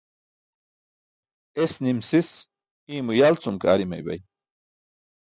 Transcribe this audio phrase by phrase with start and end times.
[1.67, 2.27] Es nim sis
[2.93, 4.19] iymo yal cum ke ar imaybay.